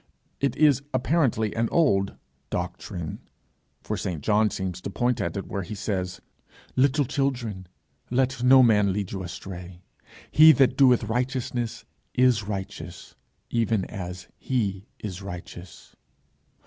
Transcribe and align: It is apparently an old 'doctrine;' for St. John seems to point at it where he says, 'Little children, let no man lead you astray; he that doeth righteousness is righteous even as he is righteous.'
It 0.39 0.55
is 0.55 0.81
apparently 0.95 1.53
an 1.55 1.69
old 1.71 2.15
'doctrine;' 2.49 3.19
for 3.83 3.95
St. 3.95 4.23
John 4.23 4.49
seems 4.49 4.81
to 4.81 4.89
point 4.89 5.21
at 5.21 5.37
it 5.37 5.45
where 5.45 5.61
he 5.61 5.75
says, 5.75 6.21
'Little 6.75 7.05
children, 7.05 7.67
let 8.09 8.41
no 8.41 8.63
man 8.63 8.93
lead 8.93 9.11
you 9.11 9.21
astray; 9.21 9.83
he 10.31 10.53
that 10.53 10.75
doeth 10.75 11.03
righteousness 11.03 11.85
is 12.15 12.41
righteous 12.47 13.13
even 13.51 13.85
as 13.85 14.27
he 14.39 14.87
is 14.97 15.21
righteous.' 15.21 15.95